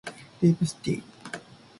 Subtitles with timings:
[0.41, 1.03] ルイボスティー